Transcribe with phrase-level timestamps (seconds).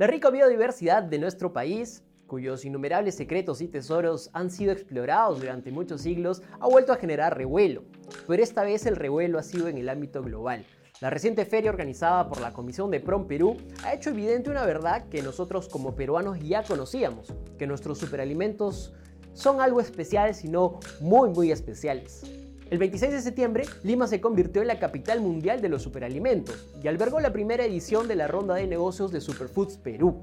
[0.00, 5.70] La rica biodiversidad de nuestro país, cuyos innumerables secretos y tesoros han sido explorados durante
[5.70, 7.82] muchos siglos, ha vuelto a generar revuelo.
[8.26, 10.64] Pero esta vez el revuelo ha sido en el ámbito global.
[11.02, 15.06] La reciente feria organizada por la Comisión de PROM Perú ha hecho evidente una verdad
[15.10, 18.94] que nosotros como peruanos ya conocíamos, que nuestros superalimentos
[19.34, 22.39] son algo especial, sino muy muy especiales.
[22.70, 26.86] El 26 de septiembre, Lima se convirtió en la capital mundial de los superalimentos y
[26.86, 30.22] albergó la primera edición de la ronda de negocios de Superfoods Perú.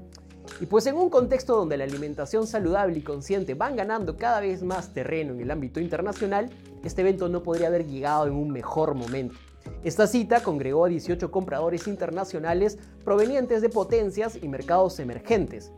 [0.58, 4.62] Y pues en un contexto donde la alimentación saludable y consciente van ganando cada vez
[4.62, 6.48] más terreno en el ámbito internacional,
[6.82, 9.36] este evento no podría haber llegado en un mejor momento.
[9.84, 15.70] Esta cita congregó a 18 compradores internacionales provenientes de potencias y mercados emergentes,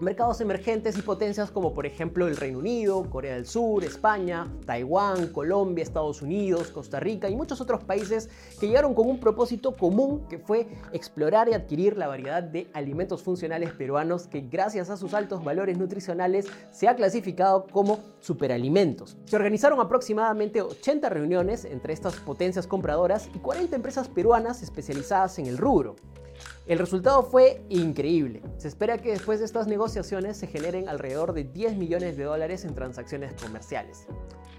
[0.00, 5.28] mercados emergentes y potencias como por ejemplo el Reino Unido, Corea del Sur, España, Taiwán,
[5.28, 8.28] Colombia, Estados Unidos, Costa Rica y muchos otros países
[8.60, 13.22] que llegaron con un propósito común que fue explorar y adquirir la variedad de alimentos
[13.22, 19.16] funcionales peruanos que gracias a sus altos valores nutricionales se ha clasificado como superalimentos.
[19.24, 25.46] Se organizaron aproximadamente 80 reuniones entre estas potencias compradoras y 40 empresas peruanas especializadas en
[25.46, 25.96] el rubro.
[26.68, 28.42] El resultado fue increíble.
[28.58, 32.66] Se espera que después de estas negociaciones se generen alrededor de 10 millones de dólares
[32.66, 34.06] en transacciones comerciales.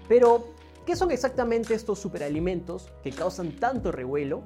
[0.08, 0.48] Pero,
[0.84, 4.42] ¿qué son exactamente estos superalimentos que causan tanto revuelo?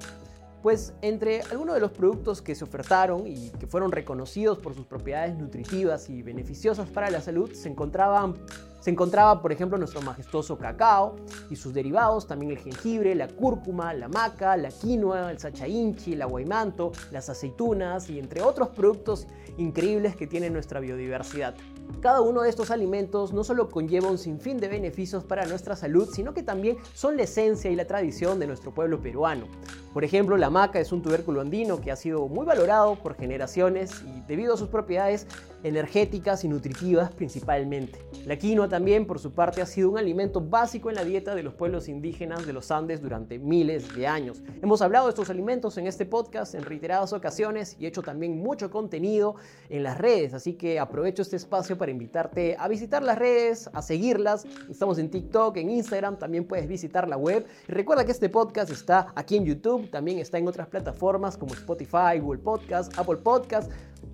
[0.65, 4.87] Pues entre algunos de los productos que se ofertaron y que fueron reconocidos por sus
[4.87, 8.33] propiedades nutritivas y beneficiosas para la salud se encontraban
[8.79, 11.15] se encontraba, por ejemplo, nuestro majestuoso cacao
[11.51, 16.13] y sus derivados, también el jengibre, la cúrcuma, la maca, la quinoa, el sacha inchi,
[16.13, 19.27] el aguaymanto, las aceitunas y entre otros productos
[19.57, 21.55] increíbles que tiene nuestra biodiversidad.
[21.99, 26.09] Cada uno de estos alimentos no solo conlleva un sinfín de beneficios para nuestra salud,
[26.11, 29.47] sino que también son la esencia y la tradición de nuestro pueblo peruano.
[29.95, 34.03] Por ejemplo, la maca es un tubérculo andino que ha sido muy valorado por generaciones
[34.05, 35.25] y debido a sus propiedades
[35.63, 37.99] energéticas y nutritivas principalmente.
[38.25, 41.43] La quinoa también, por su parte, ha sido un alimento básico en la dieta de
[41.43, 44.43] los pueblos indígenas de los Andes durante miles de años.
[44.61, 48.37] Hemos hablado de estos alimentos en este podcast en reiteradas ocasiones y he hecho también
[48.37, 49.35] mucho contenido
[49.69, 53.81] en las redes, así que aprovecho este espacio para invitarte a visitar las redes, a
[53.81, 54.45] seguirlas.
[54.69, 57.45] Estamos en TikTok, en Instagram, también puedes visitar la web.
[57.69, 62.19] Recuerda que este podcast está aquí en YouTube, también está en otras plataformas como Spotify,
[62.19, 63.71] Google Podcast, Apple Podcast.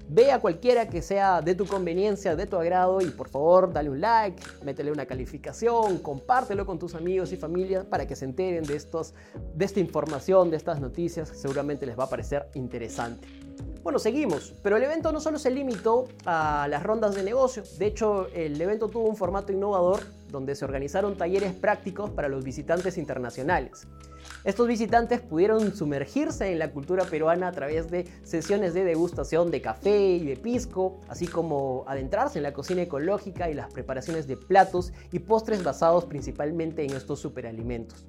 [0.09, 3.89] Ve a cualquiera que sea de tu conveniencia, de tu agrado y por favor dale
[3.89, 8.65] un like, métele una calificación, compártelo con tus amigos y familia para que se enteren
[8.65, 9.13] de, estos,
[9.55, 13.27] de esta información, de estas noticias que seguramente les va a parecer interesante.
[13.83, 17.87] Bueno, seguimos, pero el evento no solo se limitó a las rondas de negocio, de
[17.87, 22.97] hecho el evento tuvo un formato innovador donde se organizaron talleres prácticos para los visitantes
[22.97, 23.87] internacionales.
[24.43, 29.61] Estos visitantes pudieron sumergirse en la cultura peruana a través de sesiones de degustación de
[29.61, 34.37] café y de pisco, así como adentrarse en la cocina ecológica y las preparaciones de
[34.37, 38.05] platos y postres basados principalmente en estos superalimentos.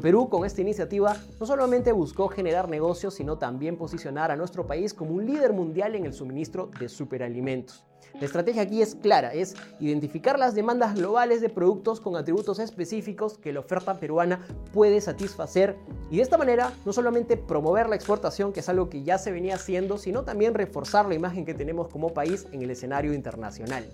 [0.00, 4.94] Perú con esta iniciativa no solamente buscó generar negocios, sino también posicionar a nuestro país
[4.94, 7.84] como un líder mundial en el suministro de superalimentos.
[8.20, 13.38] La estrategia aquí es clara, es identificar las demandas globales de productos con atributos específicos
[13.38, 15.76] que la oferta peruana puede satisfacer
[16.10, 19.30] y de esta manera no solamente promover la exportación, que es algo que ya se
[19.30, 23.88] venía haciendo, sino también reforzar la imagen que tenemos como país en el escenario internacional.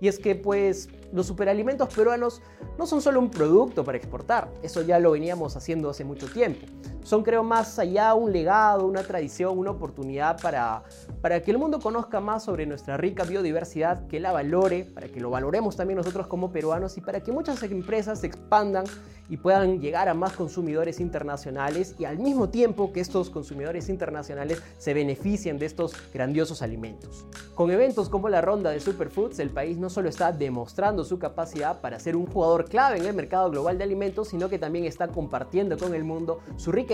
[0.00, 2.40] Y es que pues los superalimentos peruanos
[2.78, 6.66] no son solo un producto para exportar, eso ya lo veníamos haciendo hace mucho tiempo.
[7.02, 10.82] Son creo más allá un legado, una tradición, una oportunidad para,
[11.20, 15.20] para que el mundo conozca más sobre nuestra rica biodiversidad, que la valore, para que
[15.20, 18.84] lo valoremos también nosotros como peruanos y para que muchas empresas se expandan
[19.30, 24.60] y puedan llegar a más consumidores internacionales y al mismo tiempo que estos consumidores internacionales
[24.76, 27.24] se beneficien de estos grandiosos alimentos.
[27.54, 31.80] Con eventos como la ronda de Superfoods, el país no solo está demostrando su capacidad
[31.80, 35.08] para ser un jugador clave en el mercado global de alimentos, sino que también está
[35.08, 36.89] compartiendo con el mundo su rica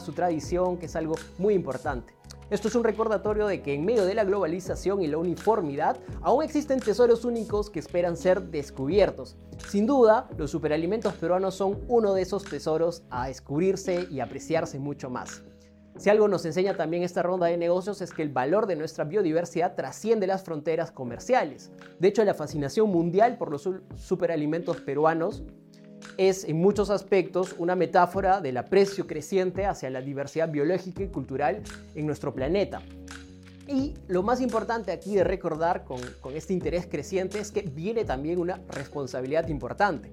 [0.00, 2.14] su tradición, que es algo muy importante.
[2.48, 6.44] Esto es un recordatorio de que en medio de la globalización y la uniformidad, aún
[6.44, 9.36] existen tesoros únicos que esperan ser descubiertos.
[9.68, 15.10] Sin duda, los superalimentos peruanos son uno de esos tesoros a descubrirse y apreciarse mucho
[15.10, 15.42] más.
[15.96, 19.04] Si algo nos enseña también esta ronda de negocios es que el valor de nuestra
[19.04, 21.72] biodiversidad trasciende las fronteras comerciales.
[21.98, 25.42] De hecho, la fascinación mundial por los superalimentos peruanos
[26.16, 31.62] es en muchos aspectos una metáfora del aprecio creciente hacia la diversidad biológica y cultural
[31.94, 32.82] en nuestro planeta.
[33.68, 38.04] Y lo más importante aquí de recordar con, con, este interés creciente es que viene
[38.04, 40.10] también una responsabilidad importante.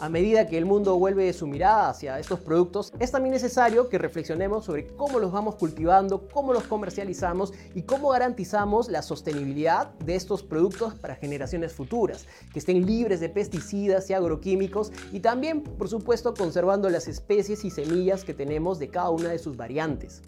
[0.00, 3.98] A medida que el mundo vuelve su mirada hacia estos productos, es también necesario que
[3.98, 10.14] reflexionemos sobre cómo los vamos cultivando, cómo los comercializamos y cómo garantizamos la sostenibilidad de
[10.14, 15.90] estos productos para generaciones futuras, que estén libres de pesticidas y agroquímicos y también, por
[15.90, 20.22] supuesto, conservando las especies y semillas que tenemos de cada una de sus variantes.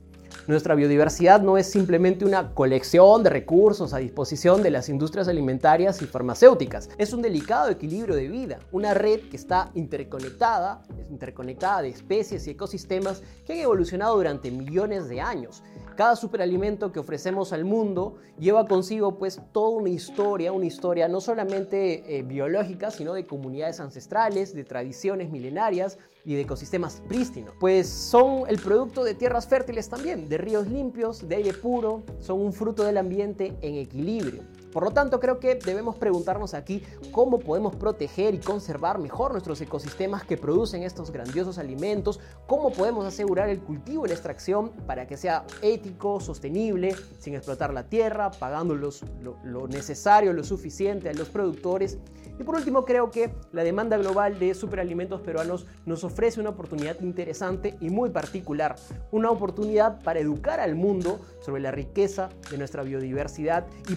[0.48, 6.02] Nuestra biodiversidad no es simplemente una colección de recursos a disposición de las industrias alimentarias
[6.02, 6.90] y farmacéuticas.
[6.98, 12.50] Es un delicado equilibrio de vida, una red que está interconectada, interconectada de especies y
[12.50, 15.62] ecosistemas que han evolucionado durante millones de años.
[15.96, 21.20] Cada superalimento que ofrecemos al mundo lleva consigo pues toda una historia, una historia no
[21.20, 27.54] solamente eh, biológica, sino de comunidades ancestrales, de tradiciones milenarias y de ecosistemas prístinos.
[27.60, 32.40] Pues son el producto de tierras fértiles también, de ríos limpios, de aire puro, son
[32.40, 34.42] un fruto del ambiente en equilibrio.
[34.72, 39.60] Por lo tanto, creo que debemos preguntarnos aquí cómo podemos proteger y conservar mejor nuestros
[39.60, 45.06] ecosistemas que producen estos grandiosos alimentos, cómo podemos asegurar el cultivo y la extracción para
[45.06, 51.28] que sea ético, sostenible, sin explotar la tierra, pagando lo, necesario, lo suficiente a los
[51.28, 51.98] productores.
[52.38, 56.98] Y por último, creo que la demanda global de superalimentos peruanos nos ofrece una oportunidad
[57.02, 58.76] interesante y muy particular,
[59.10, 63.96] una oportunidad para educar al mundo sobre la riqueza de nuestra biodiversidad y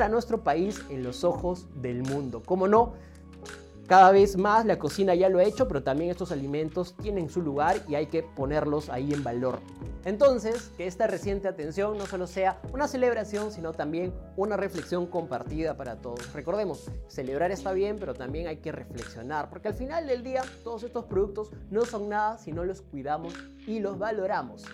[0.00, 2.42] posicionar a nuestro país en los ojos del mundo.
[2.44, 2.94] Como no,
[3.86, 7.42] cada vez más la cocina ya lo ha hecho, pero también estos alimentos tienen su
[7.42, 9.58] lugar y hay que ponerlos ahí en valor.
[10.04, 15.76] Entonces, que esta reciente atención no solo sea una celebración, sino también una reflexión compartida
[15.76, 16.32] para todos.
[16.32, 20.84] Recordemos, celebrar está bien, pero también hay que reflexionar, porque al final del día todos
[20.84, 23.34] estos productos no son nada si no los cuidamos
[23.66, 24.64] y los valoramos.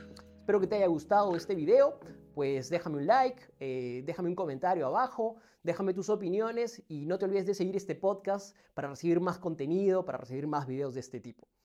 [0.46, 1.98] Espero que te haya gustado este video
[2.36, 7.24] pues déjame un like, eh, déjame un comentario abajo, déjame tus opiniones y no te
[7.24, 11.18] olvides de seguir este podcast para recibir más contenido, para recibir más videos de este
[11.18, 11.48] tipo.